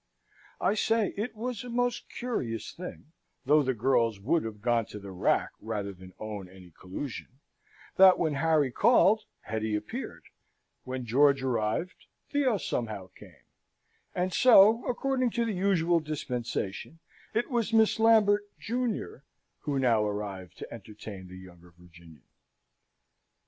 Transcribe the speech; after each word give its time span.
I 0.59 0.73
say 0.73 1.13
it 1.15 1.35
was 1.35 1.63
a 1.63 1.69
most 1.69 2.09
curious 2.09 2.73
thing 2.73 3.11
(though 3.45 3.61
the 3.61 3.75
girls 3.75 4.19
would 4.19 4.43
have 4.45 4.59
gone 4.59 4.87
to 4.87 4.97
the 4.97 5.11
rack 5.11 5.51
rather 5.59 5.93
than 5.93 6.15
own 6.17 6.49
any 6.49 6.71
collusion), 6.71 7.39
that 7.97 8.17
when 8.17 8.33
Harry 8.33 8.71
called, 8.71 9.25
Hetty 9.41 9.75
appeared; 9.75 10.23
when 10.85 11.05
George 11.05 11.43
arrived, 11.43 12.07
Theo 12.31 12.57
somehow 12.57 13.09
came; 13.15 13.45
and 14.15 14.33
so, 14.33 14.83
according 14.87 15.29
to 15.37 15.45
the 15.45 15.53
usual 15.53 15.99
dispensation, 15.99 16.97
it 17.35 17.51
was 17.51 17.71
Miss 17.71 17.99
Lambert, 17.99 18.47
junior, 18.57 19.23
who 19.59 19.77
now 19.77 20.03
arrived 20.03 20.57
to 20.57 20.73
entertain 20.73 21.27
the 21.27 21.37
younger 21.37 21.75
Virginian. 21.77 22.25